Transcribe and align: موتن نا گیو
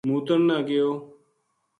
موتن 0.07 0.41
نا 0.47 0.57
گیو 0.67 0.89